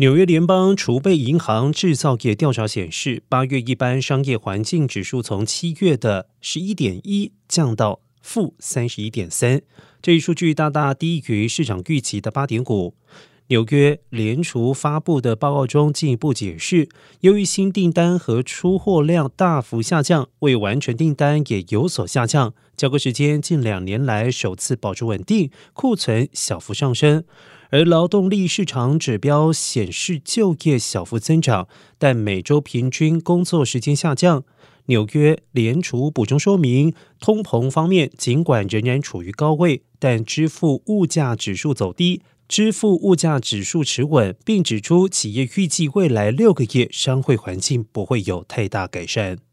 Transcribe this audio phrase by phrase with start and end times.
[0.00, 9.60] 纽约联邦储备银行制造业调查显示，八月一般商业环境指数从七月的十一点一降到负三十一点三，
[10.00, 12.94] 这一数据大大低于市场预期的八点五。
[13.48, 16.88] 纽约联储发布的报告中进一步解释，
[17.22, 27.24] 由于新订单和出货量大幅下降，未完成订单也有所下降，交割时间近两年来首次保持稳定，库存小幅上升。
[27.70, 34.44] 而劳动力市场指标显示就业小幅增长，但每周平均工作时间下降。
[34.86, 49.47] 纽约联储补充说明，通膨方面尽管仍然处于高位，但支付物价指数走低，支付物价指数持稳，并指出企业预计未来六个月商会环境不会有太大改善。